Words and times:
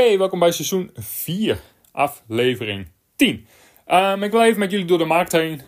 Oké, 0.00 0.18
welkom 0.18 0.38
bij 0.38 0.52
seizoen 0.52 0.90
4, 0.94 1.60
aflevering 1.92 2.86
10. 3.16 3.46
Ehm, 3.86 4.22
ik 4.22 4.30
wil 4.30 4.42
even 4.42 4.58
met 4.58 4.70
jullie 4.70 4.86
door 4.86 4.98
de 4.98 5.04
markt 5.04 5.32
heen. 5.32 5.60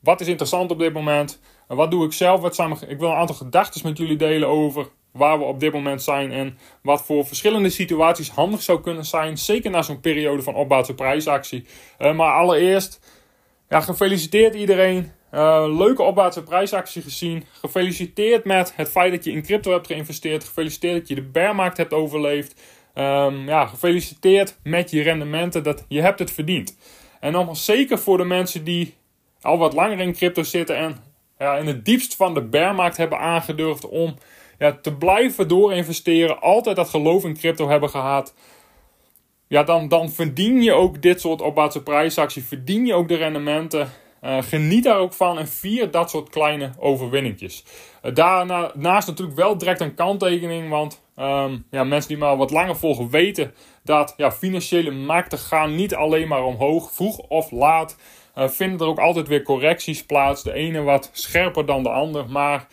Wat 0.00 0.20
is 0.20 0.26
interessant 0.26 0.70
op 0.70 0.78
dit 0.78 0.92
moment? 0.92 1.40
Wat 1.66 1.90
doe 1.90 2.04
ik 2.04 2.12
zelf? 2.12 2.40
Wat 2.40 2.54
zijn 2.54 2.76
ik 2.88 2.98
wil 2.98 3.08
een 3.08 3.16
aantal 3.16 3.34
gedachten 3.34 3.80
met 3.84 3.98
jullie 3.98 4.16
delen 4.16 4.48
over 4.48 4.88
waar 5.12 5.38
we 5.38 5.44
op 5.44 5.60
dit 5.60 5.72
moment 5.72 6.02
zijn 6.02 6.32
en 6.32 6.58
wat 6.82 7.04
voor 7.04 7.26
verschillende 7.26 7.70
situaties 7.70 8.30
handig 8.30 8.62
zou 8.62 8.80
kunnen 8.80 9.04
zijn. 9.04 9.38
Zeker 9.38 9.70
na 9.70 9.82
zo'n 9.82 10.00
periode 10.00 10.42
van 10.42 10.54
opbouwse 10.54 10.94
prijsactie. 10.94 11.66
Uh, 11.98 12.14
maar 12.14 12.32
allereerst, 12.32 13.00
ja, 13.68 13.80
gefeliciteerd 13.80 14.54
iedereen. 14.54 15.12
Uh, 15.34 15.64
leuke 15.78 16.02
opwaartse 16.02 16.42
prijsactie 16.42 17.02
gezien. 17.02 17.44
Gefeliciteerd 17.52 18.44
met 18.44 18.72
het 18.76 18.88
feit 18.88 19.12
dat 19.12 19.24
je 19.24 19.32
in 19.32 19.42
crypto 19.42 19.72
hebt 19.72 19.86
geïnvesteerd. 19.86 20.44
Gefeliciteerd 20.44 20.98
dat 20.98 21.08
je 21.08 21.14
de 21.14 21.22
bearmarkt 21.22 21.76
hebt 21.76 21.92
overleefd. 21.92 22.54
Um, 22.94 23.46
ja, 23.48 23.66
gefeliciteerd 23.66 24.58
met 24.62 24.90
je 24.90 25.02
rendementen. 25.02 25.62
Dat 25.62 25.84
je 25.88 26.00
hebt 26.00 26.18
het 26.18 26.30
verdiend. 26.30 26.76
En 27.20 27.32
nogmaals, 27.32 27.64
zeker 27.64 27.98
voor 27.98 28.16
de 28.16 28.24
mensen 28.24 28.64
die 28.64 28.94
al 29.40 29.58
wat 29.58 29.72
langer 29.72 30.00
in 30.00 30.12
crypto 30.12 30.42
zitten 30.42 30.76
en 30.76 30.96
ja, 31.38 31.56
in 31.56 31.66
het 31.66 31.84
diepst 31.84 32.16
van 32.16 32.34
de 32.34 32.42
bearmarkt 32.42 32.96
hebben 32.96 33.18
aangedurfd 33.18 33.88
om 33.88 34.14
ja, 34.58 34.78
te 34.82 34.94
blijven 34.94 35.48
doorinvesteren, 35.48 36.40
altijd 36.40 36.76
dat 36.76 36.88
geloof 36.88 37.24
in 37.24 37.36
crypto 37.36 37.68
hebben 37.68 37.90
gehad, 37.90 38.34
ja, 39.48 39.62
dan, 39.62 39.88
dan 39.88 40.10
verdien 40.10 40.62
je 40.62 40.72
ook 40.72 41.02
dit 41.02 41.20
soort 41.20 41.40
opwaartse 41.40 41.82
prijsactie, 41.82 42.44
verdien 42.44 42.86
je 42.86 42.94
ook 42.94 43.08
de 43.08 43.16
rendementen. 43.16 43.90
Uh, 44.24 44.42
geniet 44.42 44.84
daar 44.84 44.98
ook 44.98 45.12
van 45.12 45.38
en 45.38 45.48
vier 45.48 45.90
dat 45.90 46.10
soort 46.10 46.28
kleine 46.28 46.70
overwinningjes. 46.78 47.64
Uh, 48.02 48.14
daarnaast 48.14 49.06
natuurlijk 49.06 49.36
wel 49.36 49.58
direct 49.58 49.80
een 49.80 49.94
kanttekening, 49.94 50.68
want 50.68 51.02
um, 51.16 51.64
ja, 51.70 51.84
mensen 51.84 52.08
die 52.08 52.18
maar 52.18 52.36
wat 52.36 52.50
langer 52.50 52.76
volgen 52.76 53.10
weten 53.10 53.54
dat 53.84 54.14
ja, 54.16 54.32
financiële 54.32 54.90
markten 54.90 55.38
gaan 55.38 55.74
niet 55.74 55.94
alleen 55.94 56.28
maar 56.28 56.44
omhoog, 56.44 56.92
vroeg 56.92 57.18
of 57.18 57.50
laat. 57.50 57.96
Uh, 58.38 58.48
vinden 58.48 58.80
er 58.80 58.86
ook 58.86 58.98
altijd 58.98 59.28
weer 59.28 59.42
correcties 59.42 60.04
plaats. 60.04 60.42
De 60.42 60.52
ene 60.52 60.82
wat 60.82 61.10
scherper 61.12 61.66
dan 61.66 61.82
de 61.82 61.88
ander, 61.88 62.30
maar 62.30 62.66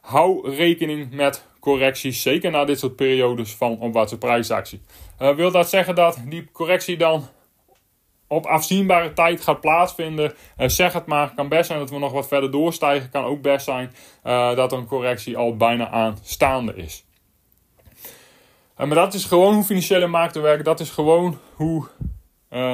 hou 0.00 0.50
rekening 0.50 1.10
met 1.10 1.46
correcties, 1.60 2.22
zeker 2.22 2.50
na 2.50 2.64
dit 2.64 2.78
soort 2.78 2.96
periodes 2.96 3.54
van 3.54 3.78
opwaartse 3.78 4.18
prijsactie. 4.18 4.82
Uh, 5.20 5.34
wil 5.34 5.50
dat 5.50 5.68
zeggen 5.68 5.94
dat 5.94 6.22
die 6.28 6.50
correctie 6.52 6.96
dan 6.96 7.28
op 8.26 8.46
afzienbare 8.46 9.12
tijd 9.12 9.40
gaat 9.40 9.60
plaatsvinden? 9.60 10.34
Uh, 10.58 10.68
zeg 10.68 10.92
het 10.92 11.06
maar. 11.06 11.34
Kan 11.34 11.48
best 11.48 11.66
zijn 11.66 11.78
dat 11.78 11.90
we 11.90 11.98
nog 11.98 12.12
wat 12.12 12.28
verder 12.28 12.50
doorstijgen. 12.50 13.10
Kan 13.10 13.24
ook 13.24 13.42
best 13.42 13.64
zijn 13.64 13.92
dat 14.56 14.72
een 14.72 14.86
correctie 14.86 15.36
al 15.36 15.56
bijna 15.56 15.88
aanstaande 15.88 16.74
is. 16.76 17.04
Maar 18.86 18.96
dat 18.96 19.14
is 19.14 19.24
gewoon 19.24 19.54
hoe 19.54 19.64
financiële 19.64 20.06
markten 20.06 20.42
werken. 20.42 20.64
Dat 20.64 20.80
is 20.80 20.90
gewoon 20.90 21.38
hoe 21.54 21.86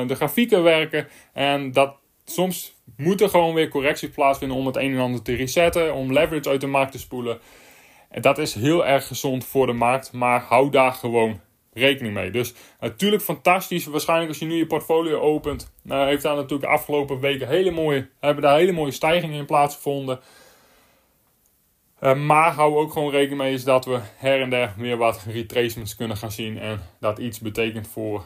de 0.06 0.14
grafieken 0.14 0.62
werken. 0.62 1.08
En 1.32 1.72
dat 1.72 1.96
soms 2.24 2.74
moet 2.96 3.20
er 3.20 3.28
gewoon 3.28 3.54
weer 3.54 3.68
correcties 3.68 4.10
plaatsvinden 4.10 4.56
om 4.56 4.66
het 4.66 4.76
een 4.76 4.92
en 4.92 5.00
ander 5.00 5.22
te 5.22 5.34
resetten, 5.34 5.94
om 5.94 6.12
leverage 6.12 6.48
uit 6.48 6.60
de 6.60 6.66
markt 6.66 6.92
te 6.92 6.98
spoelen. 6.98 7.38
En 8.08 8.22
dat 8.22 8.38
is 8.38 8.54
heel 8.54 8.86
erg 8.86 9.06
gezond 9.06 9.44
voor 9.44 9.66
de 9.66 9.72
markt, 9.72 10.12
maar 10.12 10.40
hou 10.40 10.70
daar 10.70 10.92
gewoon 10.92 11.40
rekening 11.72 12.14
mee. 12.14 12.30
Dus 12.30 12.54
natuurlijk 12.80 13.22
fantastisch. 13.22 13.86
Waarschijnlijk 13.86 14.28
als 14.28 14.38
je 14.38 14.46
nu 14.46 14.54
je 14.54 14.66
portfolio 14.66 15.20
opent, 15.20 15.72
uh, 15.86 16.04
heeft 16.04 16.22
daar 16.22 16.34
natuurlijk 16.34 16.62
de 16.62 16.68
afgelopen 16.68 17.20
weken 17.20 17.48
hele 17.48 17.70
mooie, 17.70 18.08
hebben 18.20 18.42
daar 18.42 18.56
hele 18.56 18.72
mooie 18.72 18.90
stijgingen 18.90 19.38
in 19.38 19.46
plaatsgevonden. 19.46 20.20
Uh, 22.00 22.14
maar 22.14 22.52
hou 22.52 22.76
ook 22.76 22.92
gewoon 22.92 23.10
rekening 23.10 23.40
mee 23.40 23.52
is 23.52 23.64
dat 23.64 23.84
we 23.84 24.00
her 24.16 24.40
en 24.40 24.50
der 24.50 24.74
weer 24.76 24.96
wat 24.96 25.22
retracements 25.26 25.96
kunnen 25.96 26.16
gaan 26.16 26.32
zien. 26.32 26.58
En 26.58 26.80
dat 27.00 27.18
iets 27.18 27.40
betekent 27.40 27.88
voor 27.88 28.24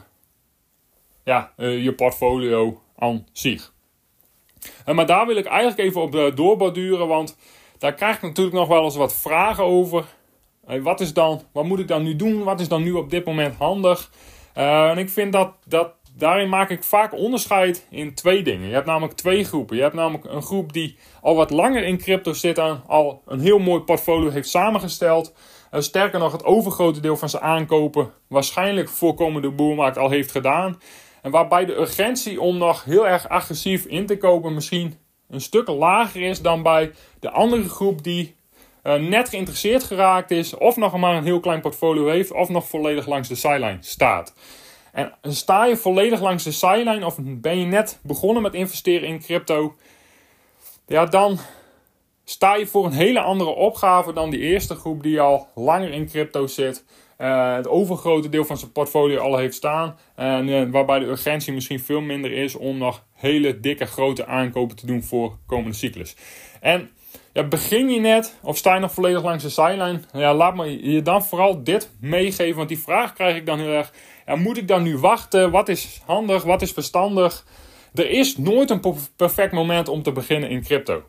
ja, 1.23 1.53
uh, 1.57 1.83
je 1.83 1.93
portfolio 1.93 2.81
aan 2.97 3.27
zich. 3.31 3.73
Uh, 4.85 4.95
maar 4.95 5.05
daar 5.05 5.27
wil 5.27 5.35
ik 5.35 5.45
eigenlijk 5.45 5.79
even 5.79 6.01
op 6.01 6.35
doorborduren, 6.35 7.07
want 7.07 7.37
daar 7.77 7.93
krijg 7.93 8.15
ik 8.15 8.21
natuurlijk 8.21 8.55
nog 8.55 8.67
wel 8.67 8.83
eens 8.83 8.95
wat 8.95 9.15
vragen 9.15 9.63
over. 9.63 10.05
wat, 10.81 10.99
is 10.99 11.13
dan, 11.13 11.41
wat 11.51 11.65
moet 11.65 11.79
ik 11.79 11.87
dan 11.87 12.03
nu 12.03 12.15
doen? 12.15 12.43
Wat 12.43 12.59
is 12.59 12.67
dan 12.67 12.83
nu 12.83 12.91
op 12.91 13.09
dit 13.09 13.25
moment 13.25 13.55
handig? 13.55 14.11
En 14.53 14.97
ik 14.97 15.09
vind 15.09 15.33
dat, 15.33 15.53
dat 15.65 15.93
daarin 16.17 16.49
maak 16.49 16.69
ik 16.69 16.83
vaak 16.83 17.13
onderscheid 17.13 17.87
in 17.89 18.13
twee 18.13 18.43
dingen. 18.43 18.67
Je 18.67 18.73
hebt 18.73 18.85
namelijk 18.85 19.13
twee 19.13 19.43
groepen. 19.43 19.75
Je 19.75 19.81
hebt 19.81 19.93
namelijk 19.95 20.25
een 20.25 20.41
groep 20.41 20.73
die 20.73 20.97
al 21.21 21.35
wat 21.35 21.49
langer 21.49 21.83
in 21.83 21.97
crypto 21.97 22.33
zit 22.33 22.57
en 22.57 22.83
al 22.87 23.21
een 23.25 23.39
heel 23.39 23.59
mooi 23.59 23.81
portfolio 23.81 24.29
heeft 24.29 24.49
samengesteld. 24.49 25.33
Sterker 25.71 26.19
nog, 26.19 26.31
het 26.31 26.43
overgrote 26.43 26.99
deel 26.99 27.17
van 27.17 27.29
zijn 27.29 27.43
aankopen 27.43 28.13
waarschijnlijk 28.27 28.89
voorkomende 28.89 29.51
boelmarkt 29.51 29.97
al 29.97 30.09
heeft 30.09 30.31
gedaan. 30.31 30.81
En 31.21 31.31
waarbij 31.31 31.65
de 31.65 31.75
urgentie 31.75 32.41
om 32.41 32.57
nog 32.57 32.83
heel 32.83 33.07
erg 33.07 33.29
agressief 33.29 33.85
in 33.85 34.05
te 34.05 34.17
kopen 34.17 34.53
misschien 34.53 34.97
een 35.29 35.41
stuk 35.41 35.67
lager 35.67 36.21
is 36.21 36.41
dan 36.41 36.63
bij 36.63 36.91
de 37.19 37.29
andere 37.29 37.69
groep 37.69 38.03
die 38.03 38.35
uh, 38.83 38.95
net 38.95 39.29
geïnteresseerd 39.29 39.83
geraakt 39.83 40.31
is, 40.31 40.57
of 40.57 40.75
nog 40.75 40.97
maar 40.97 41.15
een 41.15 41.23
heel 41.23 41.39
klein 41.39 41.61
portfolio 41.61 42.07
heeft, 42.07 42.31
of 42.31 42.49
nog 42.49 42.67
volledig 42.67 43.07
langs 43.07 43.27
de 43.27 43.35
sideline 43.35 43.77
staat. 43.79 44.33
En 44.93 45.13
sta 45.21 45.65
je 45.65 45.77
volledig 45.77 46.21
langs 46.21 46.43
de 46.43 46.51
sideline, 46.51 47.05
of 47.05 47.17
ben 47.21 47.59
je 47.59 47.65
net 47.65 47.99
begonnen 48.03 48.43
met 48.43 48.53
investeren 48.53 49.07
in 49.07 49.19
crypto, 49.19 49.75
ja, 50.87 51.05
dan 51.05 51.39
sta 52.23 52.55
je 52.55 52.67
voor 52.67 52.85
een 52.85 52.91
hele 52.91 53.19
andere 53.19 53.49
opgave 53.49 54.13
dan 54.13 54.29
die 54.29 54.39
eerste 54.39 54.75
groep 54.75 55.03
die 55.03 55.21
al 55.21 55.47
langer 55.55 55.91
in 55.91 56.07
crypto 56.07 56.47
zit. 56.47 56.85
Uh, 57.17 57.55
het 57.55 57.67
overgrote 57.67 58.29
deel 58.29 58.45
van 58.45 58.57
zijn 58.57 58.71
portfolio 58.71 59.19
al 59.19 59.37
heeft 59.37 59.55
staan. 59.55 59.97
En 60.15 60.47
uh, 60.47 60.69
waarbij 60.71 60.99
de 60.99 61.05
urgentie 61.05 61.53
misschien 61.53 61.79
veel 61.79 62.01
minder 62.01 62.31
is 62.31 62.55
om 62.55 62.77
nog 62.77 63.03
hele 63.13 63.59
dikke 63.59 63.85
grote 63.85 64.25
aankopen 64.25 64.75
te 64.75 64.85
doen 64.85 65.03
voor 65.03 65.37
komende 65.45 65.77
cyclus. 65.77 66.15
En 66.61 66.89
ja, 67.33 67.43
begin 67.43 67.89
je 67.89 67.99
net 67.99 68.35
of 68.41 68.57
sta 68.57 68.73
je 68.73 68.79
nog 68.79 68.91
volledig 68.91 69.23
langs 69.23 69.43
de 69.43 69.49
sideline? 69.49 69.99
Ja, 70.13 70.33
laat 70.33 70.55
me 70.55 70.91
je 70.91 71.01
dan 71.01 71.25
vooral 71.25 71.63
dit 71.63 71.89
meegeven, 71.99 72.55
want 72.55 72.69
die 72.69 72.79
vraag 72.79 73.13
krijg 73.13 73.35
ik 73.35 73.45
dan 73.45 73.59
heel 73.59 73.71
erg. 73.71 73.93
Ja, 74.25 74.35
moet 74.35 74.57
ik 74.57 74.67
dan 74.67 74.83
nu 74.83 74.97
wachten? 74.97 75.51
Wat 75.51 75.69
is 75.69 76.01
handig? 76.05 76.43
Wat 76.43 76.61
is 76.61 76.71
verstandig? 76.71 77.45
Er 77.93 78.09
is 78.09 78.37
nooit 78.37 78.69
een 78.69 78.81
perfect 79.15 79.51
moment 79.51 79.87
om 79.87 80.03
te 80.03 80.11
beginnen 80.11 80.49
in 80.49 80.63
crypto. 80.63 81.03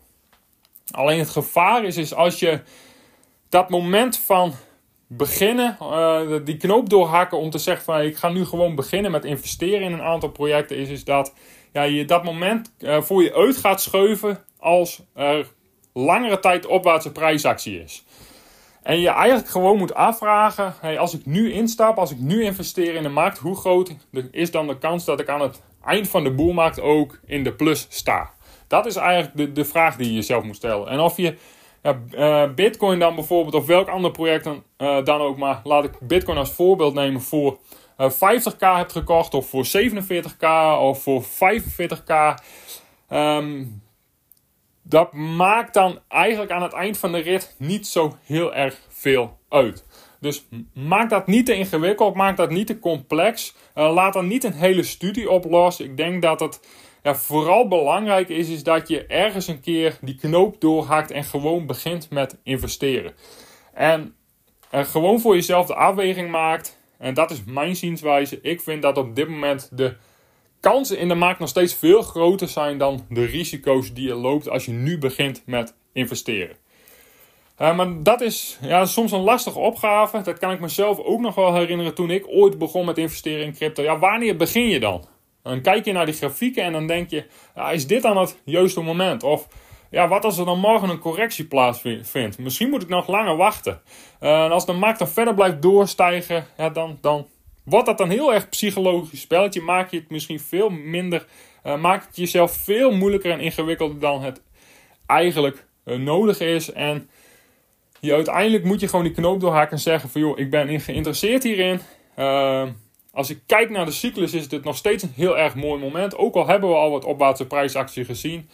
Alleen 0.91 1.19
het 1.19 1.31
gevaar 1.31 1.85
is, 1.85 1.97
is 1.97 2.15
als 2.15 2.39
je 2.39 2.61
dat 3.49 3.71
moment 3.71 4.19
van 4.19 4.53
beginnen, 5.07 5.77
uh, 5.81 6.21
die 6.45 6.57
knoop 6.57 6.89
doorhakken 6.89 7.39
om 7.39 7.51
te 7.51 7.59
zeggen 7.59 7.85
van 7.85 8.01
ik 8.01 8.17
ga 8.17 8.29
nu 8.29 8.45
gewoon 8.45 8.75
beginnen 8.75 9.11
met 9.11 9.25
investeren 9.25 9.81
in 9.81 9.93
een 9.93 10.03
aantal 10.03 10.29
projecten, 10.29 10.77
is, 10.77 10.89
is 10.89 11.05
dat 11.05 11.35
ja, 11.73 11.83
je 11.83 12.05
dat 12.05 12.25
moment 12.25 12.73
uh, 12.79 13.01
voor 13.01 13.23
je 13.23 13.35
uit 13.35 13.57
gaat 13.57 13.83
schuiven 13.83 14.45
als 14.59 15.03
er 15.15 15.53
langere 15.95 16.41
tijd 16.41 16.67
opwaartse 16.67 17.13
prijsactie 17.13 17.83
is. 17.83 18.05
En 18.83 19.01
je 19.01 19.09
eigenlijk 19.09 19.49
gewoon 19.49 19.79
moet 19.79 19.95
afvragen, 19.95 20.75
hey, 20.81 20.99
als 20.99 21.15
ik 21.15 21.27
nu 21.27 21.53
instap, 21.53 21.99
als 21.99 22.11
ik 22.11 22.19
nu 22.19 22.45
investeer 22.45 22.95
in 22.95 23.03
de 23.03 23.09
markt, 23.09 23.39
hoe 23.39 23.57
groot 23.57 23.97
is 24.31 24.51
dan 24.51 24.67
de 24.67 24.79
kans 24.79 25.05
dat 25.05 25.21
ik 25.21 25.29
aan 25.29 25.41
het 25.41 25.63
eind 25.85 26.09
van 26.09 26.25
de 26.25 26.33
boelmarkt 26.33 26.81
ook 26.81 27.19
in 27.27 27.45
de 27.45 27.53
plus 27.53 27.87
sta? 27.89 28.31
Dat 28.69 28.87
is 28.87 28.97
eigenlijk 28.97 29.37
de, 29.37 29.53
de 29.53 29.65
vraag 29.65 29.97
die 29.97 30.07
je 30.07 30.15
jezelf 30.15 30.45
moet 30.45 30.57
stellen. 30.57 30.89
En 30.89 31.01
of 31.01 31.17
je 31.17 31.37
ja, 31.83 32.01
uh, 32.13 32.55
Bitcoin 32.55 32.99
dan 32.99 33.15
bijvoorbeeld, 33.15 33.55
of 33.55 33.67
welk 33.67 33.89
ander 33.89 34.11
project 34.11 34.45
dan, 34.45 34.63
uh, 34.79 35.05
dan 35.05 35.21
ook, 35.21 35.37
maar 35.37 35.61
laat 35.65 35.85
ik 35.85 35.99
Bitcoin 36.01 36.39
als 36.39 36.53
voorbeeld 36.53 36.95
nemen 36.95 37.21
voor 37.21 37.59
uh, 37.99 38.11
50k 38.11 38.59
hebt 38.59 38.93
gekocht, 38.93 39.35
of 39.35 39.49
voor 39.49 39.67
47k, 39.67 40.47
of 40.81 41.03
voor 41.03 41.25
45k. 41.25 42.43
Um, 43.11 43.83
dat 44.87 45.13
maakt 45.13 45.75
dan 45.75 45.99
eigenlijk 46.09 46.51
aan 46.51 46.63
het 46.63 46.73
eind 46.73 46.99
van 46.99 47.13
de 47.13 47.19
rit 47.19 47.55
niet 47.59 47.87
zo 47.87 48.17
heel 48.25 48.55
erg 48.55 48.81
veel 48.89 49.39
uit. 49.49 49.85
Dus 50.21 50.47
maak 50.75 51.11
dat 51.11 51.27
niet 51.27 51.47
te 51.47 51.55
ingewikkeld, 51.55 52.15
maak 52.15 52.37
dat 52.37 52.51
niet 52.51 52.67
te 52.67 52.79
complex. 52.79 53.55
Uh, 53.75 53.93
laat 53.95 54.13
dan 54.13 54.27
niet 54.27 54.45
een 54.45 54.53
hele 54.53 54.83
studie 54.83 55.31
oplossen. 55.31 55.85
Ik 55.85 55.97
denk 55.97 56.23
dat 56.23 56.41
het 56.41 56.61
ja, 57.03 57.15
vooral 57.15 57.69
belangrijk 57.69 58.29
is, 58.29 58.49
is 58.49 58.63
dat 58.63 58.89
je 58.89 59.07
ergens 59.07 59.47
een 59.47 59.61
keer 59.61 59.99
die 60.01 60.15
knoop 60.15 60.61
doorhakt 60.61 61.11
en 61.11 61.25
gewoon 61.25 61.67
begint 61.67 62.11
met 62.11 62.39
investeren. 62.43 63.13
En 63.75 64.15
uh, 64.75 64.85
gewoon 64.85 65.21
voor 65.21 65.35
jezelf 65.35 65.67
de 65.67 65.75
afweging 65.75 66.31
maakt. 66.31 66.79
En 66.99 67.15
dat 67.15 67.31
is 67.31 67.45
mijn 67.45 67.77
zienswijze. 67.77 68.41
Ik 68.41 68.61
vind 68.61 68.83
dat 68.83 68.97
op 68.97 69.15
dit 69.17 69.29
moment 69.29 69.69
de 69.73 69.97
kansen 70.65 70.99
in 70.99 71.09
de 71.09 71.15
markt 71.15 71.41
nog 71.41 71.49
steeds 71.49 71.75
veel 71.75 72.03
groter 72.03 72.49
zijn 72.49 72.79
dan 72.79 73.07
de 73.09 73.25
risico's 73.25 73.93
die 73.93 74.07
je 74.07 74.15
loopt 74.15 74.49
als 74.49 74.65
je 74.65 74.73
nu 74.73 74.99
begint 74.99 75.43
met 75.47 75.75
investeren. 75.93 76.57
Uh, 77.59 77.77
maar 77.77 78.03
dat 78.03 78.21
is 78.21 78.59
ja, 78.61 78.85
soms 78.85 79.13
een 79.13 79.21
lastige 79.21 79.59
opgave. 79.59 80.23
Dat 80.23 80.39
kan 80.39 80.51
ik 80.51 80.61
mezelf 80.61 80.99
ook 80.99 81.21
nog 81.21 81.35
wel 81.35 81.55
herinneren 81.55 81.95
toen 81.95 82.11
ik 82.11 82.25
ooit 82.29 82.59
begon 82.59 82.85
met 82.85 82.99
investeren 82.99 83.45
in 83.45 83.55
crypto. 83.55 83.83
Ja, 83.83 83.99
wanneer 83.99 84.37
begin 84.37 84.69
je 84.69 84.81
dan? 84.81 85.05
Dan 85.43 85.61
kijk 85.61 85.85
je 85.85 85.93
naar 85.93 86.07
die 86.07 86.15
grafieken 86.15 86.63
en 86.63 86.73
dan 86.73 86.87
denk 86.87 87.11
je, 87.11 87.27
ja, 87.55 87.71
is 87.71 87.87
dit 87.87 88.03
dan 88.03 88.17
het 88.17 88.41
juiste 88.45 88.81
moment? 88.81 89.23
Of 89.23 89.49
ja, 89.91 90.09
wat 90.09 90.25
als 90.25 90.39
er 90.39 90.45
dan 90.45 90.59
morgen 90.59 90.89
een 90.89 90.99
correctie 90.99 91.45
plaatsvindt? 91.45 92.39
Misschien 92.39 92.71
moet 92.71 92.83
ik 92.83 92.89
nog 92.89 93.09
langer 93.09 93.37
wachten. 93.37 93.81
Uh, 94.21 94.45
en 94.45 94.51
als 94.51 94.67
de 94.67 94.73
markt 94.73 94.99
dan 94.99 95.09
verder 95.09 95.35
blijft 95.35 95.63
doorstijgen, 95.63 96.47
ja, 96.57 96.71
dan, 96.71 96.99
dan 97.01 97.27
wordt 97.65 97.87
dat 97.87 98.01
een 98.01 98.11
heel 98.11 98.35
erg 98.35 98.49
psychologisch 98.49 99.21
spelletje. 99.21 99.61
Maak 99.61 99.91
je 99.91 99.97
het 99.97 100.11
misschien 100.11 100.41
veel 100.41 100.71
minder, 100.71 101.27
uh, 101.65 101.81
maak 101.81 102.07
het 102.07 102.17
jezelf 102.17 102.53
veel 102.53 102.91
moeilijker 102.91 103.31
en 103.31 103.41
ingewikkelder 103.41 103.99
dan 103.99 104.23
het 104.23 104.43
eigenlijk 105.07 105.67
uh, 105.85 105.97
nodig 105.97 106.41
is. 106.41 106.73
En 106.73 107.09
je, 108.01 108.15
uiteindelijk 108.15 108.65
moet 108.65 108.81
je 108.81 108.89
gewoon 108.89 109.05
die 109.05 109.15
knoop 109.15 109.41
doorhaken 109.41 109.73
en 109.73 109.79
zeggen 109.79 110.11
van 110.11 110.21
joh, 110.21 110.39
ik 110.39 110.51
ben 110.51 110.81
geïnteresseerd 110.81 111.43
hierin. 111.43 111.81
Uh, 112.19 112.69
als 113.13 113.31
ik 113.31 113.41
kijk 113.47 113.71
naar 113.71 113.85
de 113.85 113.93
cyclus 113.93 114.33
is 114.33 114.49
dit 114.49 114.65
nog 114.65 114.77
steeds 114.77 115.03
een 115.03 115.13
heel 115.15 115.39
erg 115.39 115.55
mooi 115.55 115.81
moment. 115.81 116.17
Ook 116.17 116.35
al 116.35 116.47
hebben 116.47 116.69
we 116.69 116.77
al 116.77 116.91
wat 116.91 117.05
opwaartse 117.05 117.47
prijsactie 117.47 118.05
gezien. 118.05 118.49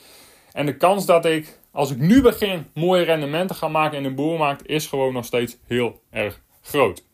En 0.53 0.67
de 0.67 0.77
kans 0.77 1.07
dat 1.07 1.25
ik, 1.25 1.59
als 1.73 1.91
ik 1.91 1.99
nu 1.99 2.23
begin, 2.23 2.67
mooie 2.75 3.03
rendementen 3.03 3.57
ga 3.57 3.69
maken 3.69 3.97
in 3.97 4.03
de 4.03 4.15
boelmarkt, 4.15 4.67
is 4.67 4.87
gewoon 4.87 5.13
nog 5.13 5.25
steeds 5.25 5.57
heel 5.67 6.01
erg 6.11 6.41
groot. 6.63 7.05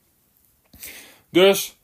Dus 1.31 1.77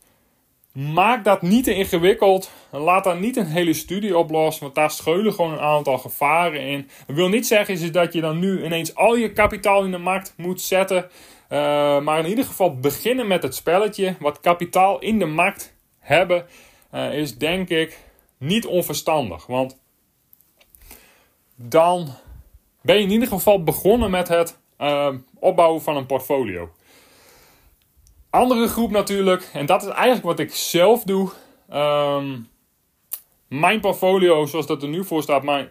maak 0.72 1.24
dat 1.24 1.42
niet 1.42 1.64
te 1.64 1.74
ingewikkeld. 1.74 2.50
Laat 2.70 3.04
daar 3.04 3.20
niet 3.20 3.36
een 3.36 3.46
hele 3.46 3.72
studie 3.72 4.19
oplossen, 4.19 4.62
want 4.62 4.74
daar 4.74 4.90
scheulen 4.90 5.32
gewoon 5.32 5.52
een 5.52 5.60
aantal 5.60 5.98
gevaren 5.98 6.60
in. 6.60 6.88
Dat 7.06 7.16
wil 7.16 7.28
niet 7.28 7.46
zeggen 7.46 7.74
is 7.74 7.92
dat 7.92 8.12
je 8.12 8.20
dan 8.20 8.38
nu 8.38 8.64
ineens 8.64 8.94
al 8.94 9.16
je 9.16 9.32
kapitaal 9.32 9.84
in 9.84 9.90
de 9.90 9.98
markt 9.98 10.34
moet 10.36 10.60
zetten. 10.60 11.10
Uh, 11.52 11.58
maar 12.00 12.19
in 12.19 12.28
ieder 12.28 12.44
geval 12.44 12.76
beginnen 12.76 13.26
met 13.26 13.42
het 13.42 13.54
spelletje. 13.54 14.16
Wat 14.19 14.40
kapitaal 14.40 14.98
in 14.98 15.19
de 15.19 15.26
markt 15.26 15.74
hebben 15.98 16.46
uh, 16.94 17.18
is 17.18 17.38
denk 17.38 17.68
ik 17.68 17.98
niet 18.38 18.66
onverstandig. 18.66 19.46
Want 19.46 19.80
dan 21.56 22.08
ben 22.82 22.96
je 22.96 23.02
in 23.02 23.10
ieder 23.10 23.28
geval 23.28 23.62
begonnen 23.62 24.10
met 24.10 24.28
het 24.28 24.58
uh, 24.78 25.08
opbouwen 25.38 25.82
van 25.82 25.96
een 25.96 26.06
portfolio. 26.06 26.70
Andere 28.32 28.69
groep 28.69 28.90
natuurlijk, 28.90 29.50
en 29.52 29.67
dat 29.67 29.82
is 29.82 29.88
eigenlijk 29.88 30.25
wat 30.25 30.38
ik 30.38 30.55
zelf 30.55 31.02
doe. 31.02 31.31
Um, 31.73 32.49
mijn 33.49 33.81
portfolio, 33.81 34.46
zoals 34.46 34.67
dat 34.67 34.82
er 34.82 34.88
nu 34.88 35.05
voor 35.05 35.23
staat, 35.23 35.43
mijn 35.43 35.70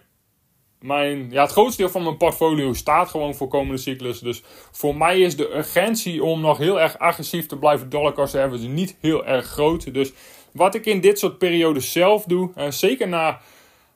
mijn, 0.82 1.30
ja, 1.30 1.42
het 1.42 1.50
grootste 1.50 1.82
deel 1.82 1.90
van 1.90 2.02
mijn 2.02 2.16
portfolio 2.16 2.72
staat 2.72 3.08
gewoon 3.08 3.34
voor 3.34 3.48
komende 3.48 3.80
cyclus. 3.80 4.18
Dus 4.18 4.42
voor 4.70 4.96
mij 4.96 5.20
is 5.20 5.36
de 5.36 5.56
urgentie 5.56 6.24
om 6.24 6.40
nog 6.40 6.58
heel 6.58 6.80
erg 6.80 6.98
agressief 6.98 7.46
te 7.46 7.58
blijven 7.58 7.88
dollar 7.88 8.12
cost 8.12 8.36
average 8.36 8.66
niet 8.66 8.96
heel 9.00 9.26
erg 9.26 9.46
groot. 9.46 9.94
Dus 9.94 10.12
wat 10.52 10.74
ik 10.74 10.86
in 10.86 11.00
dit 11.00 11.18
soort 11.18 11.38
periodes 11.38 11.92
zelf 11.92 12.24
doe, 12.24 12.50
zeker 12.68 13.08
na 13.08 13.40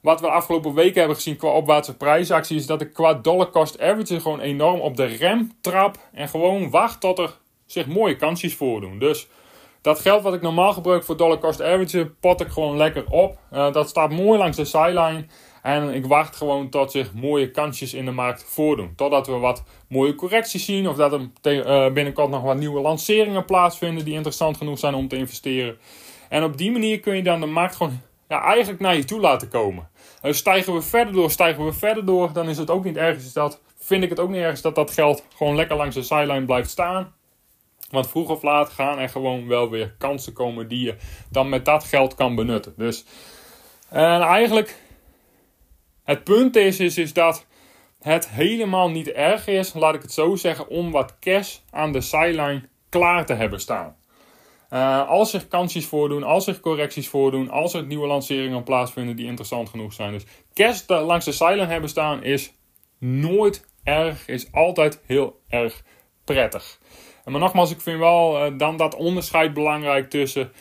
wat 0.00 0.20
we 0.20 0.26
de 0.26 0.32
afgelopen 0.32 0.74
weken 0.74 0.98
hebben 0.98 1.16
gezien 1.16 1.36
qua 1.36 1.48
opwaartse 1.48 1.96
prijsacties, 1.96 2.56
is 2.56 2.66
dat 2.66 2.80
ik 2.80 2.92
qua 2.92 3.14
dollar 3.14 3.50
cost 3.50 3.80
average 3.80 4.20
gewoon 4.20 4.40
enorm 4.40 4.80
op 4.80 4.96
de 4.96 5.04
rem 5.04 5.52
trap 5.60 5.98
en 6.12 6.28
gewoon 6.28 6.70
wacht 6.70 7.00
tot 7.00 7.18
er 7.18 7.36
zich 7.66 7.86
mooie 7.86 8.16
kansjes 8.16 8.54
voordoen. 8.54 8.98
Dus 8.98 9.28
dat 9.80 10.00
geld 10.00 10.22
wat 10.22 10.34
ik 10.34 10.42
normaal 10.42 10.72
gebruik 10.72 11.04
voor 11.04 11.16
dollar 11.16 11.38
cost 11.38 11.62
average, 11.62 12.10
pot 12.20 12.40
ik 12.40 12.48
gewoon 12.48 12.76
lekker 12.76 13.04
op. 13.10 13.38
Uh, 13.52 13.72
dat 13.72 13.88
staat 13.88 14.10
mooi 14.10 14.38
langs 14.38 14.56
de 14.56 14.64
sideline. 14.64 15.26
En 15.62 15.94
ik 15.94 16.06
wacht 16.06 16.36
gewoon 16.36 16.68
tot 16.68 16.90
zich 16.90 17.12
mooie 17.14 17.50
kansjes 17.50 17.94
in 17.94 18.04
de 18.04 18.10
markt 18.10 18.44
voordoen. 18.44 18.92
Totdat 18.96 19.26
we 19.26 19.32
wat 19.32 19.62
mooie 19.88 20.14
correcties 20.14 20.64
zien. 20.64 20.88
Of 20.88 20.96
dat 20.96 21.12
er 21.12 21.20
uh, 21.42 21.92
binnenkort 21.92 22.30
nog 22.30 22.42
wat 22.42 22.56
nieuwe 22.56 22.80
lanceringen 22.80 23.44
plaatsvinden 23.44 24.04
die 24.04 24.14
interessant 24.14 24.56
genoeg 24.56 24.78
zijn 24.78 24.94
om 24.94 25.08
te 25.08 25.16
investeren. 25.16 25.78
En 26.28 26.44
op 26.44 26.56
die 26.56 26.72
manier 26.72 27.00
kun 27.00 27.16
je 27.16 27.22
dan 27.22 27.40
de 27.40 27.46
markt 27.46 27.76
gewoon 27.76 28.00
ja, 28.28 28.42
eigenlijk 28.42 28.80
naar 28.80 28.96
je 28.96 29.04
toe 29.04 29.20
laten 29.20 29.48
komen. 29.48 29.88
Uh, 30.22 30.32
stijgen 30.32 30.74
we 30.74 30.82
verder 30.82 31.14
door, 31.14 31.30
stijgen 31.30 31.64
we 31.64 31.72
verder 31.72 32.04
door, 32.04 32.32
dan 32.32 32.48
is 32.48 32.58
het 32.58 32.70
ook 32.70 32.84
niet 32.84 32.96
ergens 32.96 33.32
dat. 33.32 33.60
Vind 33.78 34.02
ik 34.02 34.10
het 34.10 34.20
ook 34.20 34.30
niet 34.30 34.40
ergens 34.40 34.60
dat 34.60 34.74
dat 34.74 34.90
geld 34.90 35.24
gewoon 35.36 35.56
lekker 35.56 35.76
langs 35.76 35.94
de 35.94 36.02
sideline 36.02 36.44
blijft 36.44 36.70
staan. 36.70 37.14
Want 37.90 38.08
vroeg 38.08 38.28
of 38.28 38.42
laat 38.42 38.68
gaan 38.68 38.98
er 38.98 39.08
gewoon 39.08 39.46
wel 39.46 39.70
weer 39.70 39.94
kansen 39.98 40.32
komen 40.32 40.68
die 40.68 40.84
je 40.84 40.96
dan 41.30 41.48
met 41.48 41.64
dat 41.64 41.84
geld 41.84 42.14
kan 42.14 42.34
benutten. 42.34 42.74
Dus 42.76 43.04
en 43.88 44.20
eigenlijk 44.20 44.80
het 46.04 46.24
punt 46.24 46.56
is, 46.56 46.80
is, 46.80 46.98
is 46.98 47.12
dat 47.12 47.46
het 48.00 48.28
helemaal 48.28 48.90
niet 48.90 49.08
erg 49.08 49.46
is, 49.46 49.74
laat 49.74 49.94
ik 49.94 50.02
het 50.02 50.12
zo 50.12 50.36
zeggen, 50.36 50.68
om 50.68 50.90
wat 50.90 51.18
cash 51.18 51.56
aan 51.70 51.92
de 51.92 52.00
sideline 52.00 52.68
klaar 52.88 53.26
te 53.26 53.32
hebben 53.32 53.60
staan. 53.60 53.96
Uh, 54.70 55.08
als 55.08 55.30
zich 55.30 55.48
kansjes 55.48 55.86
voordoen, 55.86 56.22
als 56.22 56.44
zich 56.44 56.60
correcties 56.60 57.08
voordoen, 57.08 57.50
als 57.50 57.74
er 57.74 57.86
nieuwe 57.86 58.06
lanceringen 58.06 58.62
plaatsvinden 58.62 59.16
die 59.16 59.26
interessant 59.26 59.68
genoeg 59.68 59.92
zijn. 59.92 60.12
Dus 60.12 60.24
cash 60.54 60.82
langs 60.86 61.24
de 61.24 61.32
sideline 61.32 61.66
hebben 61.66 61.90
staan 61.90 62.22
is 62.22 62.52
nooit 62.98 63.64
erg, 63.82 64.28
is 64.28 64.52
altijd 64.52 65.00
heel 65.06 65.40
erg 65.48 65.82
prettig. 66.24 66.78
Maar 67.30 67.40
nogmaals, 67.40 67.70
ik 67.70 67.80
vind 67.80 67.98
wel 67.98 68.46
uh, 68.46 68.58
dan 68.58 68.76
dat 68.76 68.94
onderscheid 68.94 69.54
belangrijk 69.54 70.10
tussen 70.10 70.52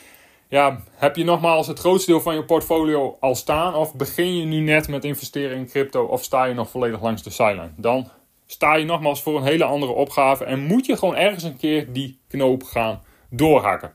ja, 0.48 0.80
heb 0.94 1.16
je 1.16 1.24
nogmaals 1.24 1.66
het 1.66 1.78
grootste 1.78 2.10
deel 2.10 2.20
van 2.20 2.34
je 2.34 2.44
portfolio 2.44 3.16
al 3.20 3.34
staan? 3.34 3.74
Of 3.74 3.94
begin 3.94 4.36
je 4.36 4.44
nu 4.44 4.60
net 4.60 4.88
met 4.88 5.04
investeren 5.04 5.56
in 5.56 5.68
crypto? 5.68 6.04
Of 6.04 6.22
sta 6.22 6.44
je 6.44 6.54
nog 6.54 6.70
volledig 6.70 7.02
langs 7.02 7.22
de 7.22 7.30
sideline? 7.30 7.72
Dan 7.76 8.10
sta 8.46 8.74
je 8.74 8.84
nogmaals 8.84 9.22
voor 9.22 9.36
een 9.36 9.44
hele 9.44 9.64
andere 9.64 9.92
opgave. 9.92 10.44
En 10.44 10.60
moet 10.60 10.86
je 10.86 10.96
gewoon 10.96 11.16
ergens 11.16 11.42
een 11.42 11.56
keer 11.56 11.92
die 11.92 12.18
knoop 12.28 12.62
gaan 12.62 13.02
doorhakken. 13.30 13.92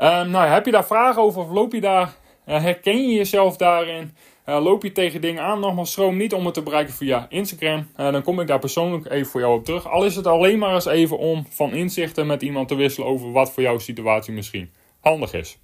Um, 0.00 0.30
nou, 0.30 0.46
heb 0.46 0.64
je 0.64 0.70
daar 0.70 0.86
vragen 0.86 1.22
over? 1.22 1.42
Of 1.42 1.50
loop 1.50 1.72
je 1.72 1.80
daar? 1.80 2.14
Uh, 2.46 2.62
herken 2.62 3.08
je 3.08 3.14
jezelf 3.14 3.56
daarin? 3.56 4.16
Uh, 4.48 4.62
loop 4.62 4.82
je 4.82 4.92
tegen 4.92 5.20
dingen 5.20 5.42
aan? 5.42 5.60
Nogmaals, 5.60 5.92
schroom 5.92 6.16
niet 6.16 6.32
om 6.32 6.44
het 6.44 6.54
te 6.54 6.62
bereiken 6.62 6.94
via 6.94 7.26
Instagram. 7.28 7.88
Uh, 7.96 8.12
dan 8.12 8.22
kom 8.22 8.40
ik 8.40 8.46
daar 8.46 8.58
persoonlijk 8.58 9.10
even 9.10 9.30
voor 9.30 9.40
jou 9.40 9.58
op 9.58 9.64
terug. 9.64 9.88
Al 9.88 10.04
is 10.04 10.16
het 10.16 10.26
alleen 10.26 10.58
maar 10.58 10.74
eens 10.74 10.86
even 10.86 11.18
om 11.18 11.46
van 11.50 11.72
inzichten 11.72 12.26
met 12.26 12.42
iemand 12.42 12.68
te 12.68 12.74
wisselen 12.74 13.08
over 13.08 13.32
wat 13.32 13.52
voor 13.52 13.62
jouw 13.62 13.78
situatie 13.78 14.32
misschien 14.32 14.70
handig 15.00 15.32
is. 15.32 15.58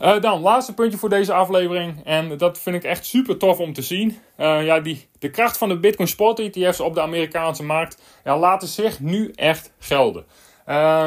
Uh, 0.00 0.20
dan, 0.20 0.40
laatste 0.40 0.74
puntje 0.74 0.98
voor 0.98 1.08
deze 1.08 1.32
aflevering. 1.32 2.04
En 2.04 2.36
dat 2.36 2.60
vind 2.60 2.76
ik 2.76 2.84
echt 2.84 3.06
super 3.06 3.36
tof 3.36 3.58
om 3.58 3.72
te 3.72 3.82
zien. 3.82 4.18
Ja, 4.36 4.80
die, 4.80 5.08
de 5.18 5.30
kracht 5.30 5.58
van 5.58 5.68
de 5.68 5.78
Bitcoin 5.78 6.08
Spot 6.08 6.38
ETF's 6.38 6.80
op 6.80 6.94
de 6.94 7.00
Amerikaanse 7.00 7.62
markt 7.62 8.02
ja, 8.24 8.38
laten 8.38 8.68
zich 8.68 9.00
nu 9.00 9.32
echt 9.34 9.72
gelden. 9.78 10.24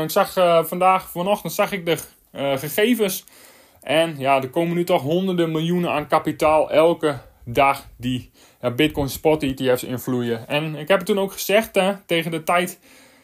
Ik 0.03 0.09
zag 0.09 0.33
vandaag, 0.67 1.09
vanochtend 1.09 1.53
zag 1.53 1.71
ik 1.71 1.85
de 1.85 1.97
gegevens. 2.57 3.25
En 3.83 4.15
ja, 4.17 4.41
er 4.41 4.49
komen 4.49 4.75
nu 4.75 4.83
toch 4.83 5.01
honderden 5.01 5.51
miljoenen 5.51 5.91
aan 5.91 6.07
kapitaal 6.07 6.71
elke 6.71 7.19
dag 7.45 7.87
die 7.97 8.31
Bitcoin 8.75 9.09
Spot 9.09 9.43
ETF's 9.43 9.83
invloeien. 9.83 10.47
En 10.47 10.75
ik 10.75 10.87
heb 10.87 10.97
het 10.97 11.07
toen 11.07 11.19
ook 11.19 11.31
gezegd 11.31 11.71
tegen 12.05 12.31
de 12.31 12.43
tijd 12.43 12.79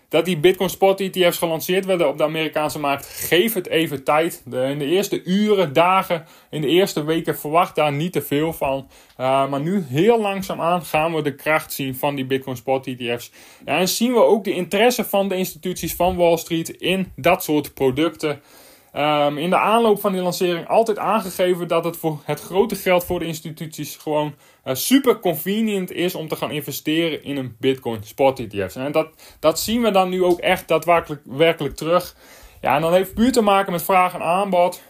dat 0.10 0.26
die 0.26 0.38
Bitcoin 0.38 0.70
Spot 0.70 1.00
ETF's 1.00 1.38
gelanceerd 1.38 1.86
werden 1.86 2.08
op 2.08 2.18
de 2.18 2.24
Amerikaanse 2.24 2.80
markt. 2.80 3.06
Geef 3.06 3.54
het 3.54 3.68
even 3.68 4.04
tijd. 4.04 4.42
De, 4.46 4.62
in 4.62 4.80
de 4.80 4.86
eerste 4.86 5.24
uren, 5.24 5.74
dagen, 5.74 6.26
in 6.50 6.62
de 6.62 6.68
eerste 6.68 7.04
weken 7.04 7.38
verwacht 7.38 7.76
daar 7.76 7.92
niet 7.92 8.12
te 8.12 8.22
veel 8.22 8.54
van. 8.54 8.88
Uh, 9.20 9.50
maar 9.50 9.62
nu 9.62 9.84
heel 9.88 10.22
langzaamaan 10.22 10.86
gaan 10.86 11.14
we 11.14 11.22
de 11.22 11.36
kracht 11.36 11.74
zien 11.74 11.96
van 11.96 12.16
die 12.16 12.26
Bitcoin 12.26 12.56
Spot 12.56 12.88
ETF's. 12.88 13.32
Ja, 13.66 13.80
en 13.80 13.88
zien 13.88 14.14
we 14.14 14.24
ook 14.24 14.44
de 14.44 14.54
interesse 14.54 15.04
van 15.04 15.28
de 15.28 15.36
instituties 15.36 15.96
van 15.96 16.16
Wall 16.16 16.38
Street 16.38 16.70
in 16.70 17.12
dat 17.16 17.44
soort 17.44 17.74
producten. 17.74 18.42
Um, 18.96 19.38
in 19.38 19.50
de 19.50 19.58
aanloop 19.58 20.00
van 20.00 20.12
die 20.12 20.22
lancering 20.22 20.68
altijd 20.68 20.98
aangegeven 20.98 21.68
dat 21.68 21.84
het 21.84 21.98
voor 21.98 22.20
het 22.24 22.40
grote 22.40 22.76
geld 22.76 23.04
voor 23.04 23.20
de 23.20 23.26
instituties 23.26 23.96
gewoon 23.96 24.36
uh, 24.66 24.74
super 24.74 25.20
convenient 25.20 25.92
is 25.92 26.16
om 26.16 26.28
te 26.28 26.36
gaan 26.36 26.52
investeren 26.52 27.24
in 27.24 27.38
een 27.38 27.56
Bitcoin 27.60 28.04
spot 28.04 28.40
ETF. 28.40 28.76
En 28.76 28.92
dat, 28.92 29.08
dat 29.40 29.60
zien 29.60 29.82
we 29.82 29.92
dan 29.92 30.10
nu 30.10 30.24
ook 30.24 30.40
echt 30.40 30.68
daadwerkelijk 30.68 31.22
werkelijk 31.26 31.76
terug. 31.76 32.16
Ja, 32.62 32.76
en 32.76 32.82
dan 32.82 32.94
heeft 32.94 33.14
puur 33.14 33.32
te 33.32 33.42
maken 33.42 33.72
met 33.72 33.84
vraag 33.84 34.14
en 34.14 34.22
aanbod. 34.22 34.82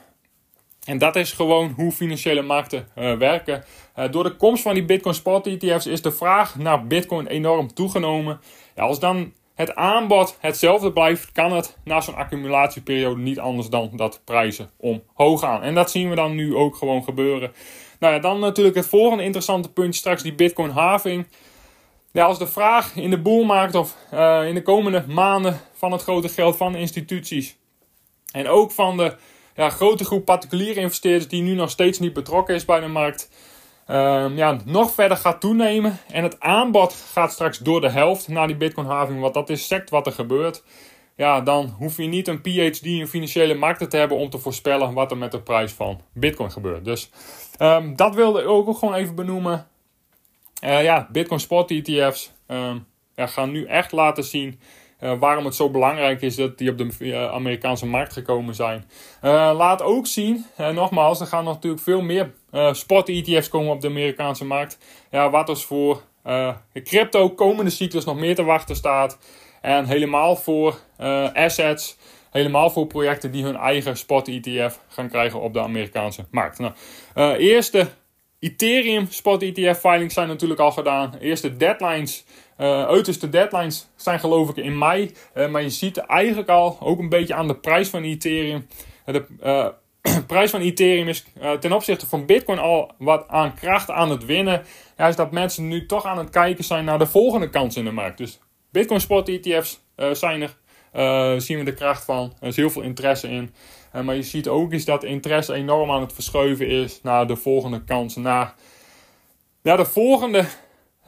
En 0.86 0.98
dat 0.98 1.16
is 1.16 1.32
gewoon 1.32 1.74
hoe 1.76 1.92
financiële 1.92 2.42
markten 2.42 2.88
uh, 2.98 3.18
werken. 3.18 3.64
door 4.12 4.24
de 4.24 4.36
komst 4.36 4.64
van 4.64 4.74
die 4.74 4.86
Bitcoin 4.86 5.16
Spot 5.16 5.48
ETF's 5.48 5.86
is 5.86 6.02
de 6.02 6.12
vraag 6.12 6.56
naar 6.56 6.88
Bitcoin 6.88 7.28
enorm 7.28 7.74
toegenomen. 7.74 8.40
Ja, 8.76 8.84
als 8.84 9.00
dan 9.00 9.34
het 9.60 9.76
aanbod 9.76 10.38
hetzelfde 10.40 10.92
blijft, 10.92 11.32
kan 11.32 11.52
het 11.52 11.78
na 11.84 12.02
zo'n 12.02 12.16
accumulatieperiode 12.16 13.22
niet 13.22 13.40
anders 13.40 13.70
dan 13.70 13.90
dat 13.94 14.22
prijzen 14.24 14.70
omhoog 14.78 15.40
gaan. 15.40 15.64
En 15.64 15.76
dat 15.76 15.92
zien 15.92 16.10
we 16.10 16.16
dan 16.16 16.36
nu 16.36 16.56
ook 16.56 16.76
gewoon 16.76 17.04
gebeuren. 17.04 17.52
Nou 18.00 18.14
ja, 18.14 18.20
dan 18.20 18.40
natuurlijk 18.40 18.76
het 18.76 18.86
volgende 18.86 19.24
interessante 19.24 19.72
punt, 19.72 19.96
straks 19.96 20.24
die 20.24 20.34
Bitcoin 20.34 20.70
halving. 20.70 21.28
Als 22.14 22.40
de 22.40 22.48
vraag 22.48 22.96
in 22.96 23.10
de 23.10 23.22
boelmarkt 23.22 23.76
of 23.76 23.96
uh, 24.14 24.48
in 24.48 24.54
de 24.54 24.62
komende 24.62 25.04
maanden 25.08 25.60
van 25.74 25.92
het 25.92 26.02
grote 26.02 26.30
geld 26.30 26.58
van 26.58 26.76
instituties 26.76 27.58
en 28.32 28.48
ook 28.48 28.72
van 28.72 28.98
de 28.98 29.16
ja, 29.56 29.70
grote 29.70 30.06
groep 30.06 30.26
particuliere 30.26 30.80
investeerders 30.80 31.28
die 31.28 31.42
nu 31.42 31.54
nog 31.54 31.70
steeds 31.70 32.00
niet 32.00 32.14
betrokken 32.14 32.56
is 32.56 32.66
bij 32.66 32.80
de 32.80 32.88
markt, 32.88 33.30
uh, 33.90 34.26
ja, 34.36 34.58
nog 34.66 34.92
verder 34.92 35.18
gaat 35.18 35.42
toenemen. 35.42 35.98
En 36.12 36.24
het 36.24 36.40
aanbod 36.40 36.94
gaat 37.14 37.32
straks 37.32 37.58
door 37.58 37.82
de 37.82 37.90
helft 37.90 38.28
naar 38.28 38.48
die 38.48 38.56
Bitcoin-having, 38.56 39.20
want 39.22 39.34
dat 39.34 39.50
is 39.50 39.68
sect 39.68 39.90
wat 39.90 40.06
er 40.06 40.12
gebeurt. 40.12 40.64
Ja, 41.16 41.42
dan 41.42 41.76
hoef 41.78 41.98
je 41.98 42.04
niet 42.04 42.28
een 42.28 42.42
PhD 42.42 42.86
in 42.86 43.08
financiële 43.08 43.54
markten 43.54 43.90
te 43.90 43.98
hebben 43.98 44.18
om 44.18 44.30
te 44.30 44.38
voorspellen 44.38 44.94
wat 44.94 45.12
er 45.12 45.18
met 45.18 45.32
de 45.32 45.42
prijs 45.42 45.72
van 45.72 46.02
Bitcoin 46.14 46.52
gebeurt. 46.52 46.86
Dus 46.86 47.10
um, 47.62 47.96
dat 47.96 48.16
wilde 48.16 48.42
ik 48.42 48.48
ook 48.48 48.78
gewoon 48.78 48.96
even 48.96 49.16
benoemen. 49.16 49.68
Uh, 50.64 50.84
ja, 50.84 51.08
Bitcoin 51.12 51.40
Spot 51.40 51.72
ETF's 51.72 52.34
um, 52.48 52.86
ja, 53.16 53.28
gaan 53.28 53.52
nu 53.52 53.66
echt 53.66 53.92
laten 53.92 54.24
zien 54.24 54.60
uh, 55.00 55.20
waarom 55.20 55.46
het 55.46 55.56
zo 55.56 55.70
belangrijk 55.70 56.22
is 56.22 56.36
dat 56.36 56.58
die 56.58 56.72
op 56.72 56.78
de 56.78 56.90
uh, 57.00 57.32
Amerikaanse 57.32 57.86
markt 57.86 58.14
gekomen 58.14 58.56
zijn. 58.56 58.90
Laat 59.22 59.82
ook 59.82 60.08
zien, 60.08 60.46
nogmaals, 60.58 61.20
er 61.20 61.28
gaan 61.28 61.44
natuurlijk 61.44 61.84
veel 61.84 62.02
meer 62.02 62.34
spot 62.72 63.10
ETF's 63.10 63.50
komen 63.50 63.72
op 63.72 63.82
de 63.82 63.88
Amerikaanse 63.88 64.46
markt. 64.46 64.78
Ja, 65.12 65.30
wat 65.30 65.48
dus 65.48 65.64
voor 65.64 66.02
crypto 66.84 67.30
komende 67.30 67.72
cyclus 67.72 68.06
nog 68.06 68.20
meer 68.20 68.36
te 68.36 68.44
wachten 68.44 68.76
staat. 68.76 69.18
En 69.62 69.86
helemaal 69.86 70.36
voor 70.36 70.80
assets, 71.34 71.98
helemaal 72.32 72.70
voor 72.70 72.88
projecten 72.88 73.32
die 73.32 73.44
hun 73.44 73.56
eigen 73.56 73.98
spot 73.98 74.28
ETF 74.28 74.80
gaan 74.88 75.10
krijgen 75.10 75.42
op 75.42 75.54
de 75.54 75.62
Amerikaanse 75.62 76.26
markt. 76.32 76.60
Nou, 76.60 76.74
eerste 77.38 77.88
Ethereum 78.40 79.08
spot 79.10 79.42
ETF 79.42 79.80
filings 79.80 80.14
zijn 80.14 80.28
natuurlijk 80.28 80.60
al 80.60 80.72
gedaan. 80.72 81.16
Eerste 81.20 81.58
deadlines 81.58 82.26
uh, 82.60 82.86
uiterste 82.86 83.30
deadlines 83.30 83.88
zijn 83.96 84.20
geloof 84.20 84.50
ik 84.50 84.56
in 84.56 84.78
mei. 84.78 85.12
Maar 85.34 85.62
je 85.62 85.70
ziet 85.70 85.98
eigenlijk 85.98 86.50
al, 86.50 86.78
ook 86.80 87.00
een 87.00 87.10
beetje 87.10 87.34
aan 87.34 87.48
de 87.48 87.56
prijs 87.56 87.90
van 87.90 88.04
Ethereum. 88.04 88.68
De 89.06 89.26
prijs 90.28 90.52
van 90.52 90.62
Ethereum 90.62 91.08
is 91.08 91.26
ten 91.60 91.74
opzichte 91.74 92.08
van 92.08 92.26
Bitcoin 92.26 92.60
al 92.60 92.92
wat 92.98 93.28
aan 93.28 93.54
kracht 93.54 93.90
aan 93.90 94.10
het 94.10 94.26
winnen. 94.26 94.64
Ja, 94.98 95.08
is 95.08 95.16
dat 95.16 95.32
mensen 95.32 95.68
nu 95.68 95.86
toch 95.86 96.06
aan 96.06 96.18
het 96.18 96.30
kijken 96.30 96.64
zijn 96.64 96.86
naar 96.86 97.00
de 97.00 97.06
volgende 97.06 97.50
kans 97.50 97.76
in 97.76 97.86
de 97.86 97.92
markt. 97.92 98.18
Dus 98.18 98.40
Bitcoin 98.72 99.02
spot 99.02 99.30
ETF's 99.30 99.82
zijn 100.12 100.42
er. 100.42 101.42
zien 101.42 101.58
we 101.58 101.64
de 101.64 101.74
kracht 101.74 102.06
van. 102.06 102.34
Er 102.40 102.48
is 102.48 102.56
heel 102.56 102.70
veel 102.70 102.82
interesse 102.82 103.28
in. 103.28 103.54
maar 104.04 104.16
je 104.16 104.24
ziet 104.24 104.48
ook 104.48 104.72
is 104.72 104.86
dat 104.86 105.04
interesse 105.04 105.54
enorm 105.54 105.92
aan 105.92 106.02
het 106.02 106.14
verschuiven 106.14 106.68
is 106.68 107.00
naar 107.02 107.28
de 107.28 107.36
volgende 107.36 107.84
kans. 107.84 108.16
Naar, 108.16 108.54
naar 109.62 109.78
de 109.78 109.86
volgende 109.86 110.46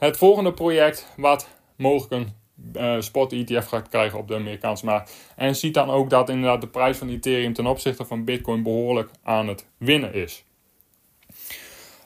het 0.02 0.16
volgende 0.16 0.52
project 0.52 1.06
wat 1.16 1.48
mogelijk 1.76 2.12
een 2.12 2.41
uh, 2.76 2.96
spot 2.98 3.32
ETF 3.32 3.66
gaat 3.66 3.88
krijgen 3.88 4.18
op 4.18 4.28
de 4.28 4.34
Amerikaanse 4.34 4.84
markt. 4.84 5.32
En 5.36 5.56
ziet 5.56 5.74
dan 5.74 5.90
ook 5.90 6.10
dat 6.10 6.28
inderdaad 6.28 6.60
de 6.60 6.68
prijs 6.68 6.96
van 6.98 7.08
Ethereum 7.08 7.52
ten 7.52 7.66
opzichte 7.66 8.04
van 8.04 8.24
Bitcoin 8.24 8.62
behoorlijk 8.62 9.10
aan 9.22 9.48
het 9.48 9.66
winnen 9.78 10.14
is. 10.14 10.44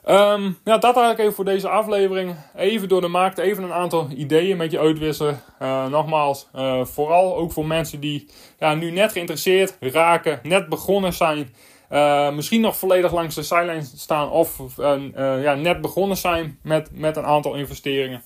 Um, 0.08 0.58
ja, 0.64 0.78
dat 0.78 0.82
eigenlijk 0.82 1.18
even 1.18 1.34
voor 1.34 1.44
deze 1.44 1.68
aflevering. 1.68 2.36
Even 2.56 2.88
door 2.88 3.00
de 3.00 3.08
markt, 3.08 3.38
even 3.38 3.64
een 3.64 3.72
aantal 3.72 4.08
ideeën 4.16 4.56
met 4.56 4.70
je 4.70 4.78
uitwisselen. 4.78 5.42
Uh, 5.62 5.86
nogmaals, 5.86 6.48
uh, 6.54 6.84
vooral 6.84 7.36
ook 7.36 7.52
voor 7.52 7.66
mensen 7.66 8.00
die 8.00 8.28
ja, 8.58 8.74
nu 8.74 8.90
net 8.90 9.12
geïnteresseerd 9.12 9.76
raken, 9.80 10.40
net 10.42 10.68
begonnen 10.68 11.12
zijn. 11.12 11.54
Misschien 12.34 12.60
nog 12.60 12.76
volledig 12.76 13.12
langs 13.12 13.34
de 13.34 13.42
sideline 13.42 13.82
staan 13.82 14.30
of 14.30 14.60
ja, 15.16 15.54
net 15.54 15.80
begonnen 15.80 16.16
zijn 16.16 16.58
met, 16.62 16.90
met 16.92 17.16
een 17.16 17.24
aantal 17.24 17.54
investeringen. 17.54 18.22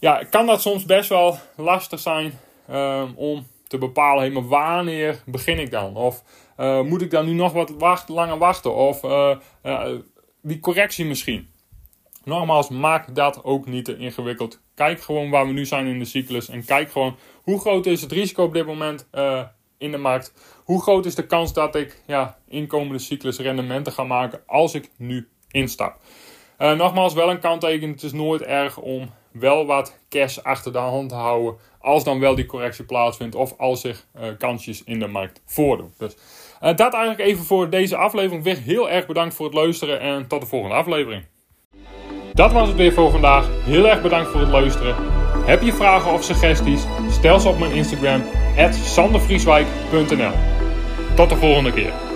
Ja, 0.00 0.24
kan 0.30 0.46
dat 0.46 0.60
soms 0.60 0.84
best 0.84 1.08
wel 1.08 1.38
lastig 1.56 2.00
zijn 2.00 2.38
om 3.14 3.46
te 3.66 3.78
bepalen, 3.78 4.22
hey, 4.22 4.30
maar 4.30 4.48
wanneer 4.48 5.22
begin 5.26 5.58
ik 5.58 5.70
dan? 5.70 5.96
Of 5.96 6.22
moet 6.84 7.02
ik 7.02 7.10
dan 7.10 7.26
nu 7.26 7.32
nog 7.32 7.52
wat 7.52 7.70
wacht, 7.70 8.08
langer 8.08 8.38
wachten? 8.38 8.74
Of 8.74 9.00
die 10.42 10.60
correctie 10.60 11.04
misschien. 11.04 11.48
Nogmaals, 12.24 12.68
maak 12.68 13.14
dat 13.14 13.44
ook 13.44 13.66
niet 13.66 13.84
te 13.84 13.96
ingewikkeld. 13.96 14.60
Kijk 14.74 15.00
gewoon 15.00 15.30
waar 15.30 15.46
we 15.46 15.52
nu 15.52 15.66
zijn 15.66 15.86
in 15.86 15.98
de 15.98 16.04
cyclus. 16.04 16.48
En 16.48 16.64
kijk 16.64 16.90
gewoon 16.90 17.16
hoe 17.42 17.60
groot 17.60 17.86
is 17.86 18.00
het 18.00 18.12
risico 18.12 18.44
op 18.44 18.52
dit 18.52 18.66
moment 18.66 19.08
in 19.78 19.90
de 19.90 19.98
markt. 19.98 20.32
Hoe 20.64 20.82
groot 20.82 21.06
is 21.06 21.14
de 21.14 21.26
kans 21.26 21.52
dat 21.52 21.74
ik 21.74 22.02
ja, 22.06 22.38
inkomende 22.48 22.98
cyclus 22.98 23.38
rendementen 23.38 23.92
ga 23.92 24.04
maken 24.04 24.42
als 24.46 24.74
ik 24.74 24.90
nu 24.96 25.28
instap? 25.50 26.00
Nogmaals, 26.58 27.14
wel 27.14 27.30
een 27.30 27.40
kanttekening. 27.40 27.92
Het 27.92 28.02
is 28.02 28.12
nooit 28.12 28.42
erg 28.42 28.78
om 28.78 29.10
wel 29.32 29.66
wat 29.66 29.98
cash 30.08 30.38
achter 30.38 30.72
de 30.72 30.78
hand 30.78 31.12
houden. 31.12 31.56
Als 31.80 32.04
dan 32.04 32.20
wel 32.20 32.34
die 32.34 32.46
correctie 32.46 32.84
plaatsvindt. 32.84 33.34
Of 33.34 33.54
als 33.58 33.80
zich 33.80 34.06
uh, 34.16 34.22
kansjes 34.38 34.84
in 34.84 34.98
de 34.98 35.06
markt 35.06 35.42
voordoen. 35.46 35.92
Dus 35.98 36.16
uh, 36.62 36.76
dat 36.76 36.94
eigenlijk 36.94 37.30
even 37.30 37.44
voor 37.44 37.70
deze 37.70 37.96
aflevering. 37.96 38.64
Heel 38.64 38.90
erg 38.90 39.06
bedankt 39.06 39.34
voor 39.34 39.46
het 39.46 39.54
luisteren. 39.54 40.00
En 40.00 40.26
tot 40.26 40.40
de 40.40 40.46
volgende 40.46 40.76
aflevering. 40.76 41.24
Dat 42.34 42.52
was 42.52 42.68
het 42.68 42.76
weer 42.76 42.92
voor 42.92 43.10
vandaag. 43.10 43.48
Heel 43.64 43.88
erg 43.88 44.02
bedankt 44.02 44.30
voor 44.30 44.40
het 44.40 44.50
luisteren. 44.50 44.94
Heb 45.44 45.62
je 45.62 45.72
vragen 45.72 46.12
of 46.12 46.24
suggesties? 46.24 46.82
Stel 47.10 47.40
ze 47.40 47.48
op 47.48 47.58
mijn 47.58 47.72
Instagram, 47.72 48.22
sandervrieswijk.nl. 48.70 50.32
Tot 51.14 51.28
de 51.28 51.36
volgende 51.36 51.72
keer. 51.72 52.07